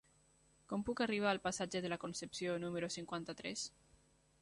[0.71, 3.71] Com puc arribar al passatge de la Concepció número cinquanta-tres?